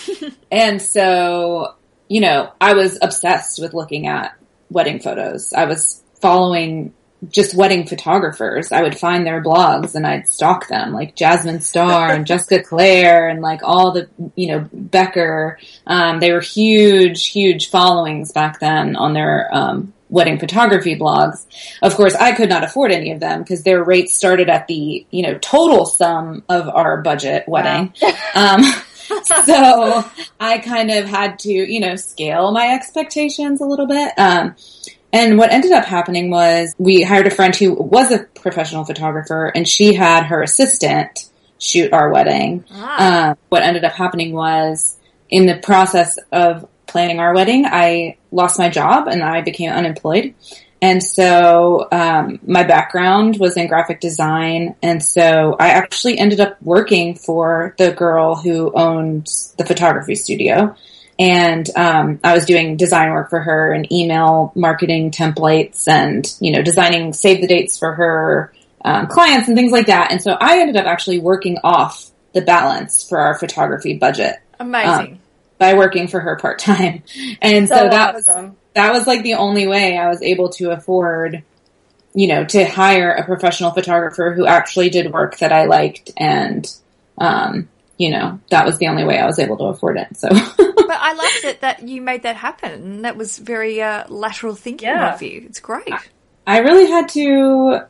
[0.50, 1.74] and so,
[2.08, 4.36] you know, I was obsessed with looking at
[4.70, 5.52] wedding photos.
[5.52, 6.94] I was following
[7.30, 8.70] just wedding photographers.
[8.70, 13.28] I would find their blogs and I'd stalk them, like Jasmine Star and Jessica Claire
[13.28, 15.58] and like all the, you know, Becker.
[15.86, 21.46] Um, they were huge, huge followings back then on their, um, wedding photography blogs.
[21.82, 25.06] Of course, I could not afford any of them because their rates started at the,
[25.10, 27.92] you know, total sum of our budget wedding.
[28.34, 28.62] Um,
[29.44, 30.04] so
[30.40, 34.12] I kind of had to, you know, scale my expectations a little bit.
[34.18, 34.56] Um,
[35.12, 39.46] and what ended up happening was we hired a friend who was a professional photographer
[39.46, 42.64] and she had her assistant shoot our wedding.
[42.70, 43.30] Ah.
[43.30, 44.96] Um, what ended up happening was
[45.30, 50.34] in the process of planning our wedding, I lost my job and I became unemployed.
[50.80, 56.56] And so um, my background was in graphic design, and so I actually ended up
[56.62, 60.76] working for the girl who owned the photography studio.
[61.18, 66.52] And um, I was doing design work for her and email marketing templates, and you
[66.52, 68.52] know, designing save the dates for her
[68.84, 70.12] um, clients and things like that.
[70.12, 75.20] And so I ended up actually working off the balance for our photography budget Amazing.
[75.58, 77.02] By working for her part time.
[77.42, 78.56] And so, So that was awesome.
[78.74, 81.42] that was like the only way I was able to afford,
[82.14, 86.66] you know, to hire a professional photographer who actually did work that I liked and
[87.18, 90.16] um, you know, that was the only way I was able to afford it.
[90.16, 92.72] So but I love that, that you made that happen.
[92.72, 95.14] And that was very uh, lateral thinking Yeah.
[95.14, 95.42] of you.
[95.46, 95.92] It's great.
[96.46, 97.80] I really had to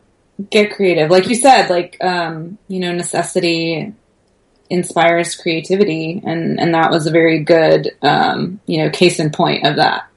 [0.50, 1.10] get creative.
[1.10, 3.92] Like you said, like um, you know, necessity
[4.70, 9.66] inspires creativity and and that was a very good um, you know, case in point
[9.66, 10.08] of that.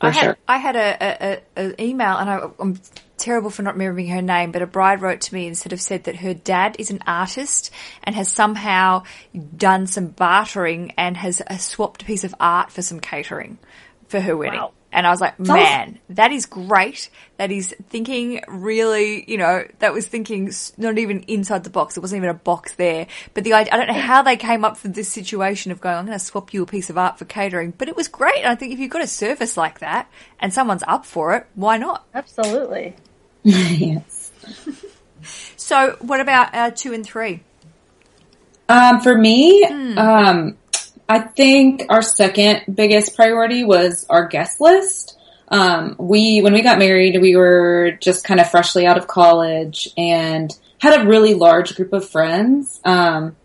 [0.00, 0.36] For I had sure.
[0.48, 2.80] I had a, a, a, a email, and I, I'm
[3.16, 5.80] terrible for not remembering her name, but a bride wrote to me and sort of
[5.80, 7.70] said that her dad is an artist
[8.02, 9.04] and has somehow
[9.56, 13.58] done some bartering and has uh, swapped a piece of art for some catering
[14.08, 14.58] for her wedding.
[14.58, 14.72] Wow.
[14.92, 17.08] And I was like, man, that is great.
[17.38, 21.96] That is thinking really, you know, that was thinking not even inside the box.
[21.96, 23.06] It wasn't even a box there.
[23.32, 25.96] But the idea, I don't know how they came up with this situation of going,
[25.96, 27.72] I'm going to swap you a piece of art for catering.
[27.76, 28.38] But it was great.
[28.38, 31.46] And I think if you've got a service like that and someone's up for it,
[31.54, 32.06] why not?
[32.14, 32.94] Absolutely.
[33.42, 34.30] yes.
[35.56, 37.42] So what about uh, two and three?
[38.68, 40.56] Um, for me, um,
[41.12, 45.18] I think our second biggest priority was our guest list.
[45.48, 49.90] Um, we, when we got married, we were just kind of freshly out of college
[49.98, 53.36] and had a really large group of friends, um,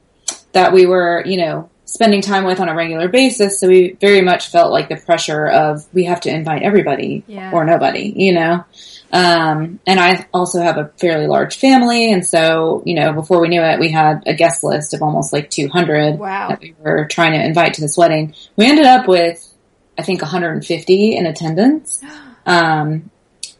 [0.53, 3.59] that we were, you know, spending time with on a regular basis.
[3.59, 7.51] So we very much felt like the pressure of we have to invite everybody Yeah.
[7.51, 8.63] or nobody, you know?
[9.11, 12.11] Um, and I also have a fairly large family.
[12.11, 15.31] And so, you know, before we knew it, we had a guest list of almost
[15.31, 16.49] like 200 Wow.
[16.49, 18.35] that we were trying to invite to this wedding.
[18.55, 19.45] We ended up with,
[19.97, 22.01] I think, 150 in attendance.
[22.49, 23.11] Um,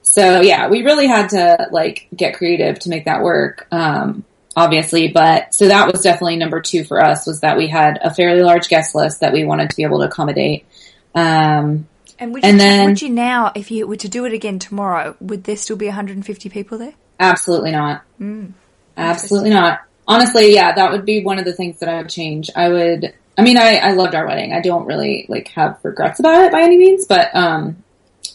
[0.02, 3.68] so yeah, we really had to like get creative to make that work.
[3.70, 4.24] Um,
[4.56, 8.14] obviously, but so that was definitely number two for us was that we had a
[8.14, 10.66] fairly large guest list that we wanted to be able to accommodate.
[11.14, 11.88] Um,
[12.20, 14.60] And would you, And then- would you now, if you were to do it again
[14.60, 16.94] tomorrow, would there still be 150 people there?
[17.20, 18.02] Absolutely not.
[18.98, 19.82] Absolutely not.
[20.08, 22.50] Honestly, yeah, that would be one of the things that I would change.
[22.56, 24.54] I would, I mean, I, I loved our wedding.
[24.54, 27.84] I don't really like have regrets about it by any means, but, um,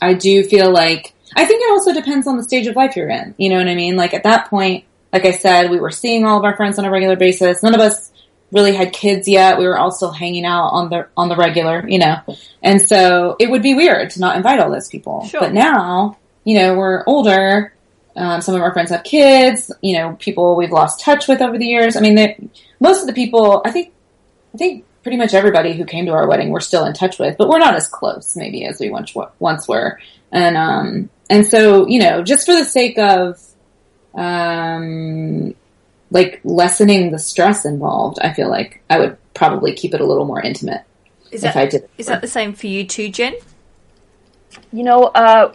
[0.01, 3.09] I do feel like, I think it also depends on the stage of life you're
[3.09, 3.35] in.
[3.38, 3.97] You know what I mean?
[3.97, 6.85] Like at that point, like I said, we were seeing all of our friends on
[6.85, 7.62] a regular basis.
[7.62, 8.12] None of us
[8.53, 9.59] really had kids yet.
[9.59, 12.17] We were all still hanging out on the, on the regular, you know?
[12.62, 15.27] And so it would be weird to not invite all those people.
[15.27, 15.41] Sure.
[15.41, 17.75] But now, you know, we're older.
[18.15, 19.73] Um, some of our friends have kids.
[19.81, 21.97] You know, people we've lost touch with over the years.
[21.97, 22.37] I mean, they,
[22.79, 23.93] most of the people, I think,
[24.55, 27.37] I think pretty much everybody who came to our wedding we're still in touch with,
[27.37, 29.99] but we're not as close maybe as we once once were.
[30.31, 33.41] And um, and so you know, just for the sake of
[34.15, 35.55] um,
[36.12, 40.27] like lessening the stress involved, I feel like I would probably keep it a little
[40.27, 40.83] more intimate
[41.31, 41.88] Is if that, I did.
[41.98, 43.35] is that the same for you too, Jen?
[44.72, 45.55] You know, uh,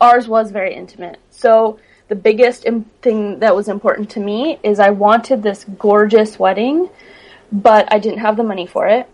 [0.00, 1.18] ours was very intimate.
[1.30, 6.38] So the biggest im- thing that was important to me is I wanted this gorgeous
[6.38, 6.90] wedding,
[7.52, 9.08] but I didn't have the money for it.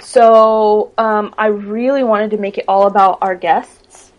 [0.00, 4.12] So um, I really wanted to make it all about our guests,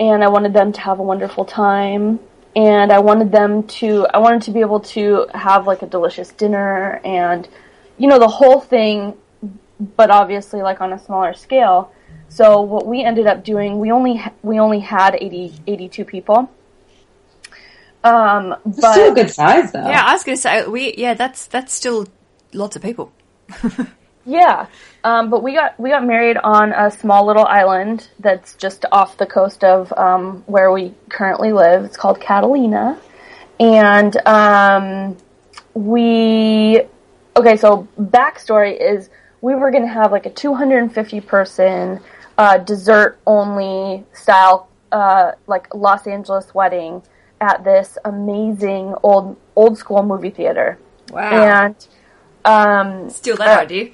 [0.00, 2.18] and I wanted them to have a wonderful time,
[2.54, 6.30] and I wanted them to I wanted to be able to have like a delicious
[6.30, 7.48] dinner and
[7.98, 9.14] you know the whole thing,
[9.96, 11.92] but obviously like on a smaller scale.
[12.28, 16.50] So what we ended up doing, we only we only had 80, 82 people.
[18.04, 19.86] Um, It's but still a good size though.
[19.86, 20.94] Yeah, I was going to say we.
[20.96, 22.08] Yeah, that's that's still
[22.52, 23.12] lots of people.
[24.24, 24.66] Yeah,
[25.02, 29.16] um, but we got we got married on a small little island that's just off
[29.16, 31.84] the coast of um, where we currently live.
[31.84, 33.00] It's called Catalina,
[33.58, 35.16] and um,
[35.74, 36.82] we
[37.36, 37.56] okay.
[37.56, 42.00] So backstory is we were going to have like a 250 person
[42.38, 47.02] uh, dessert only style uh, like Los Angeles wedding
[47.40, 50.78] at this amazing old old school movie theater,
[51.10, 51.20] Wow.
[51.64, 51.86] and
[52.44, 53.92] um, Still that uh.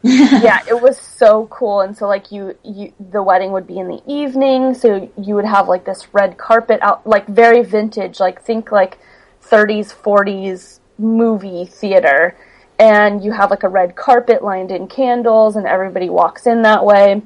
[0.02, 1.82] yeah, it was so cool.
[1.82, 5.44] And so like you, you, the wedding would be in the evening, so you would
[5.44, 8.98] have like this red carpet out, like very vintage, like think like
[9.42, 12.36] 30s, 40s movie theater.
[12.78, 16.82] And you have like a red carpet lined in candles and everybody walks in that
[16.84, 17.20] way.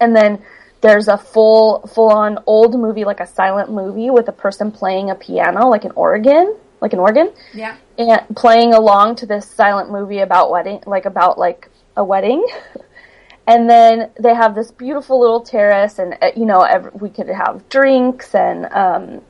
[0.00, 0.40] And then
[0.82, 5.10] there's a full, full on old movie, like a silent movie with a person playing
[5.10, 7.76] a piano, like an organ, like an organ Yeah.
[7.98, 12.46] and playing along to this silent movie about wedding, like about like a wedding.
[13.44, 17.28] And then they have this beautiful little terrace, and uh, you know, ev we could
[17.28, 19.20] have drinks and um,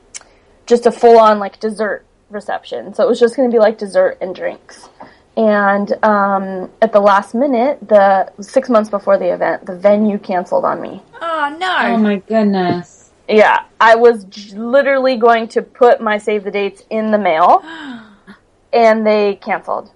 [0.67, 2.93] just a full on like dessert reception.
[2.93, 4.87] So it was just going to be like dessert and drinks.
[5.35, 10.63] And um, at the last minute, the six months before the event, the venue canceled
[10.63, 11.01] on me.
[11.19, 11.77] Oh no.
[11.81, 13.11] Oh my goodness.
[13.27, 17.63] Yeah, I was j- literally going to put my save the dates in the mail,
[18.73, 19.91] and they canceled.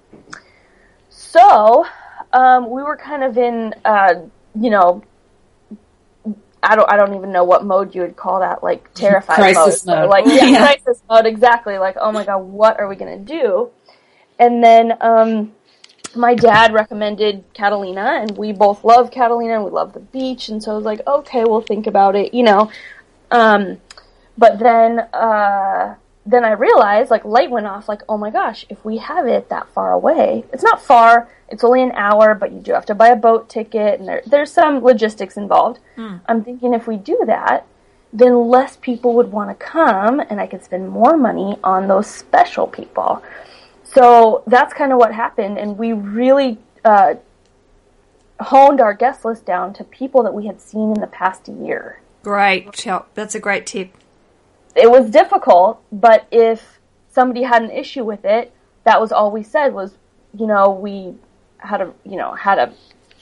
[1.09, 1.85] So,
[2.33, 4.15] um, we were kind of in, uh,
[4.59, 5.03] you know,
[6.63, 9.85] I don't, I don't even know what mode you would call that, like terrified Crisis
[9.85, 9.99] mode.
[10.01, 10.09] mode.
[10.09, 10.65] Like, yeah, Yeah.
[10.65, 11.77] crisis mode, exactly.
[11.77, 13.69] Like, oh my god, what are we gonna do?
[14.39, 15.53] And then, um,
[16.15, 20.61] my dad recommended Catalina, and we both love Catalina, and we love the beach, and
[20.61, 22.71] so I was like, okay, we'll think about it, you know.
[23.31, 23.77] Um,
[24.37, 25.95] but then, uh,
[26.27, 29.47] then I realized, like, light went off, like, oh my gosh, if we have it
[29.47, 32.95] that far away, it's not far, it's only an hour, but you do have to
[32.95, 35.79] buy a boat ticket, and there, there's some logistics involved.
[36.27, 37.65] I'm thinking if we do that,
[38.11, 42.07] then less people would want to come, and I could spend more money on those
[42.07, 43.23] special people.
[43.83, 47.15] So that's kind of what happened, and we really uh,
[48.41, 52.01] honed our guest list down to people that we had seen in the past year.
[52.23, 52.85] Great.
[53.13, 53.95] That's a great tip.
[54.77, 59.43] It was difficult, but if somebody had an issue with it, that was all we
[59.43, 59.97] said was,
[60.37, 61.15] you know, we
[61.57, 62.73] had a, you know, had a,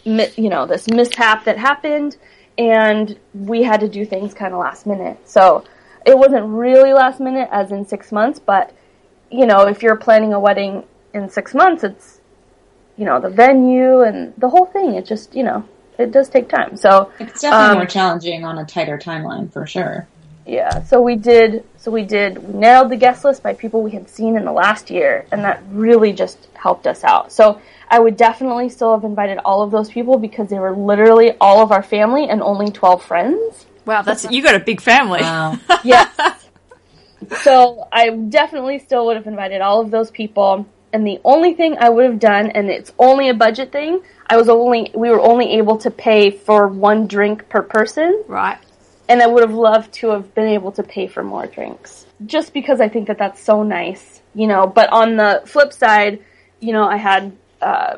[0.04, 2.18] you know, this mishap that happened,
[2.58, 5.18] and we had to do things kind of last minute.
[5.28, 5.64] So
[6.06, 8.76] it wasn't really last minute, as in six months, but
[9.32, 10.84] you know, if you're planning a wedding
[11.14, 12.22] in six months, it's,
[12.98, 14.96] you know, the venue and the whole thing.
[14.96, 16.78] It just, you know, it does take time.
[16.78, 20.08] So It's definitely Um, more challenging on a tighter timeline for sure.
[20.46, 23.92] Yeah, so we did, so we did, we narrowed the guest list by people we
[23.92, 27.32] had seen in the last year, and that really just helped us out.
[27.32, 31.34] So I would definitely still have invited all of those people because they were literally
[31.42, 33.66] all of our family and only 12 friends.
[33.86, 35.22] Wow, that's you got a big family.
[35.22, 35.58] Wow.
[35.84, 36.48] Yes.
[37.42, 40.68] so I definitely still would have invited all of those people.
[40.94, 44.38] And the only thing I would have done, and it's only a budget thing, I
[44.38, 48.58] was only we were only able to pay for one drink per person, Right.
[49.08, 52.54] And I would have loved to have been able to pay for more drinks, just
[52.54, 54.68] because I think that that's so nice, you know.
[54.68, 56.24] But on the flip side,
[56.60, 57.98] you know, I had uh,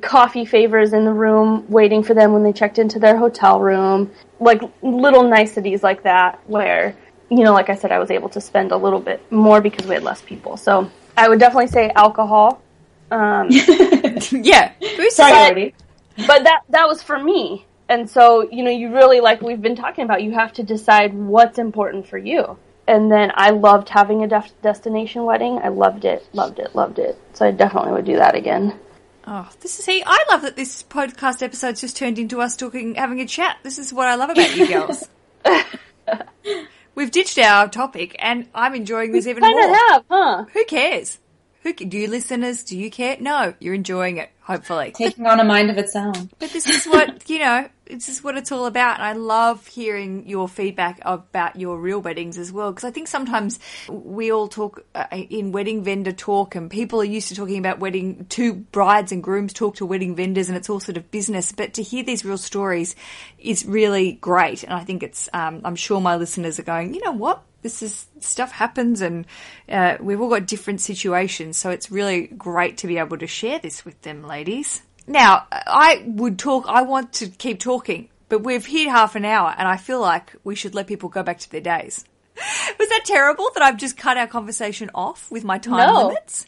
[0.00, 4.10] coffee favors in the room waiting for them when they checked into their hotel room,
[4.40, 6.94] like little niceties like that, where
[7.30, 9.86] you know, like I said, I was able to spend a little bit more because
[9.86, 10.56] we had less people.
[10.56, 12.62] So I would definitely say alcohol.
[13.10, 13.48] Um,
[14.30, 14.72] Yeah.
[14.80, 15.74] Who's Sorry,
[16.16, 17.66] but that that was for me.
[17.88, 21.14] And so, you know, you really like we've been talking about, you have to decide
[21.14, 22.58] what's important for you.
[22.88, 25.58] And then I loved having a def- destination wedding.
[25.58, 27.18] I loved it, loved it, loved it.
[27.32, 28.78] So I definitely would do that again.
[29.26, 30.02] Oh, this is see.
[30.06, 33.58] I love that this podcast episode's just turned into us talking, having a chat.
[33.64, 35.08] This is what I love about you girls.
[36.94, 39.76] We've ditched our topic, and I'm enjoying this even Kind more.
[39.76, 40.44] have, huh?
[40.52, 41.18] Who cares?
[41.62, 42.62] Who do you listeners?
[42.62, 43.16] Do you care?
[43.18, 44.30] No, you're enjoying it.
[44.46, 46.30] Hopefully, Taking on a mind of its own.
[46.38, 49.00] But this is what, you know, this is what it's all about.
[49.00, 52.70] And I love hearing your feedback about your real weddings as well.
[52.70, 57.04] Because I think sometimes we all talk uh, in wedding vendor talk and people are
[57.04, 60.70] used to talking about wedding, two brides and grooms talk to wedding vendors and it's
[60.70, 61.52] all sort of business.
[61.52, 62.94] But to hear these real stories
[63.38, 64.62] is really great.
[64.62, 67.42] And I think it's, um, I'm sure my listeners are going, you know what?
[67.62, 69.26] This is stuff happens and
[69.68, 71.56] uh, we've all got different situations.
[71.56, 74.82] So it's really great to be able to share this with them, ladies.
[75.06, 79.54] Now, I would talk, I want to keep talking, but we've hit half an hour
[79.56, 82.04] and I feel like we should let people go back to their days.
[82.78, 86.08] Was that terrible that I've just cut our conversation off with my time No.
[86.08, 86.46] limits?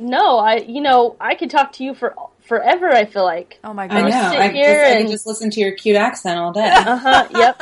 [0.00, 2.14] No, I, you know, I could talk to you for
[2.46, 3.58] forever, I feel like.
[3.62, 4.10] Oh my I god.
[4.10, 4.30] know.
[4.30, 6.68] sit I, here just, I can just listen to your cute accent all day.
[6.70, 7.60] Uh huh, yep.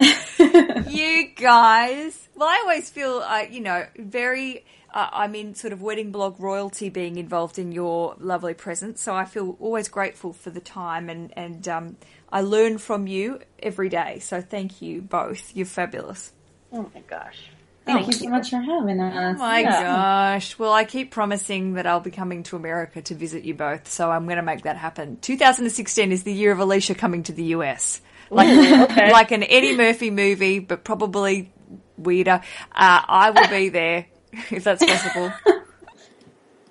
[0.88, 2.28] you guys.
[2.34, 4.64] Well, I always feel, uh, you know, very.
[4.92, 9.00] Uh, I mean, sort of wedding blog royalty being involved in your lovely presence.
[9.02, 11.96] So I feel always grateful for the time, and and um,
[12.30, 14.20] I learn from you every day.
[14.20, 15.50] So thank you both.
[15.56, 16.32] You're fabulous.
[16.72, 17.48] Oh my gosh.
[17.86, 19.36] Thank you so much for having us.
[19.36, 19.82] Oh my Yeah.
[19.82, 20.58] gosh.
[20.58, 24.10] Well, I keep promising that I'll be coming to America to visit you both, so
[24.10, 25.18] I'm going to make that happen.
[25.20, 28.00] 2016 is the year of Alicia coming to the US.
[28.34, 28.48] Like,
[28.90, 29.12] okay.
[29.12, 31.52] like an Eddie Murphy movie, but probably
[31.96, 32.40] weirder.
[32.72, 34.06] Uh, I will be there
[34.50, 35.32] if that's possible.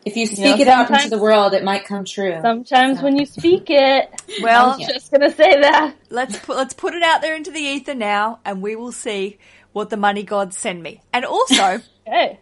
[0.05, 2.38] If you speak know, it out into the world, it might come true.
[2.41, 4.09] Sometimes when you speak it,
[4.41, 5.95] Well, I was just gonna say that.
[6.09, 9.38] let's put let's put it out there into the ether now, and we will see
[9.72, 11.01] what the money gods send me.
[11.14, 11.80] And also.
[12.05, 12.38] Okay.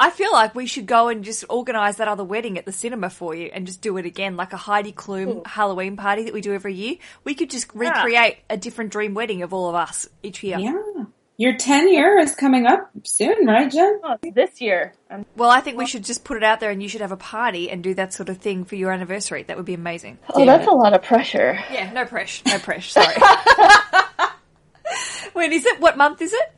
[0.00, 3.10] I feel like we should go and just organise that other wedding at the cinema
[3.10, 6.40] for you and just do it again, like a Heidi Klum Halloween party that we
[6.40, 6.96] do every year.
[7.24, 10.58] We could just recreate a different dream wedding of all of us each year.
[10.58, 11.04] yeah.
[11.40, 14.00] Your 10 year is coming up soon, right, Jen?
[14.02, 14.92] Oh, this year.
[15.08, 17.12] Um, Well, I think we should just put it out there and you should have
[17.12, 19.44] a party and do that sort of thing for your anniversary.
[19.44, 20.18] That would be amazing.
[20.34, 21.56] oh, that's a lot of pressure.
[21.70, 22.42] Yeah, no pressure.
[22.48, 22.90] No pressure.
[22.90, 23.14] Sorry.
[25.32, 25.78] when is it?
[25.80, 26.52] What month is it?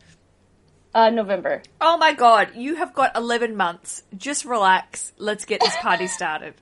[0.94, 1.62] Uh, November.
[1.80, 4.02] Oh my god, you have got 11 months.
[4.16, 5.12] Just relax.
[5.18, 6.54] Let's get this party started.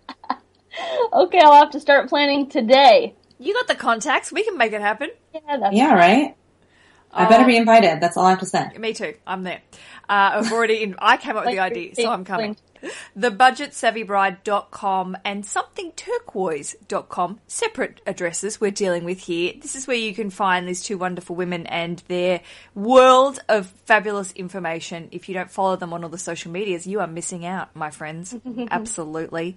[1.12, 3.14] Okay, I'll have to start planning today.
[3.38, 4.30] You got the contacts.
[4.30, 5.10] We can make it happen.
[5.32, 6.36] Yeah, that's Yeah, right?
[7.10, 8.00] I better be invited.
[8.00, 8.68] That's all I have to say.
[8.78, 9.14] Me too.
[9.26, 9.62] I'm there.
[10.08, 12.56] Uh, I've already, in, I came up with the idea, so I'm coming.
[13.18, 19.54] Thebudgetsavvybride.com and somethingturquoise.com, separate addresses we're dealing with here.
[19.60, 22.40] This is where you can find these two wonderful women and their
[22.74, 25.08] world of fabulous information.
[25.12, 27.90] If you don't follow them on all the social medias, you are missing out, my
[27.90, 28.34] friends.
[28.70, 29.56] Absolutely.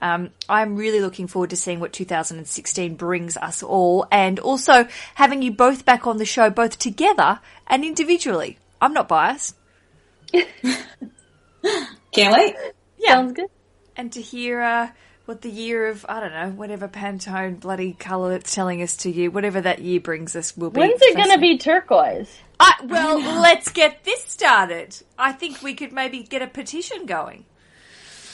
[0.00, 5.42] Um, I'm really looking forward to seeing what 2016 brings us all and also having
[5.42, 8.58] you both back on the show, both together and individually.
[8.80, 9.56] I'm not biased.
[12.12, 12.56] Can't wait.
[12.98, 13.14] Yeah.
[13.14, 13.50] Sounds good.
[13.96, 14.88] and to hear uh,
[15.26, 19.10] what the year of I don't know whatever Pantone bloody color it's telling us to
[19.10, 20.80] you, whatever that year brings us will be.
[20.80, 22.30] When's it gonna be turquoise?
[22.60, 24.96] I, well, let's get this started.
[25.18, 27.44] I think we could maybe get a petition going.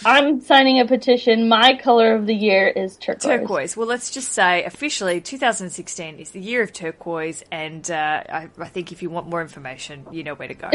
[0.05, 1.49] I'm signing a petition.
[1.49, 3.23] My color of the year is turquoise.
[3.25, 3.77] Turquoise.
[3.77, 8.69] Well, let's just say officially 2016 is the year of turquoise, and uh, I, I
[8.69, 10.71] think if you want more information, you know where to go.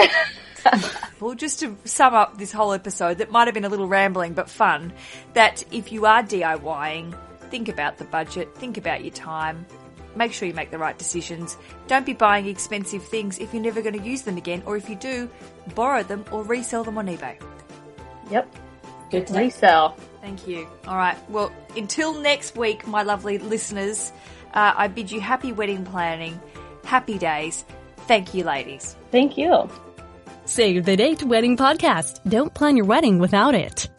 [1.19, 4.33] well, just to sum up this whole episode that might have been a little rambling
[4.33, 4.91] but fun,
[5.33, 7.17] that if you are DIYing,
[7.49, 9.65] think about the budget, think about your time.
[10.15, 11.57] Make sure you make the right decisions.
[11.87, 14.89] Don't be buying expensive things if you're never going to use them again, or if
[14.89, 15.29] you do,
[15.75, 17.41] borrow them or resell them on eBay.
[18.29, 18.53] Yep.
[19.13, 19.39] Good to know.
[19.39, 19.97] Resell.
[20.21, 20.67] Thank you.
[20.87, 21.17] All right.
[21.29, 24.11] Well, until next week, my lovely listeners,
[24.53, 26.39] uh, I bid you happy wedding planning,
[26.83, 27.65] happy days,
[28.07, 28.95] Thank you, ladies.
[29.11, 29.69] Thank you.
[30.45, 32.19] Save the Date Wedding Podcast.
[32.27, 33.89] Don't plan your wedding without it.